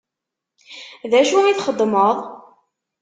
[1.11, 2.17] D acu i txeddmeḍ?